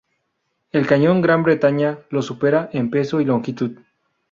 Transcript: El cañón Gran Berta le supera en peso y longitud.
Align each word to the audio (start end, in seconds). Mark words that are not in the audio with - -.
El 0.71 0.87
cañón 0.87 1.21
Gran 1.21 1.43
Berta 1.43 1.69
le 1.69 2.21
supera 2.23 2.71
en 2.73 2.89
peso 2.89 3.21
y 3.21 3.25
longitud. 3.25 3.77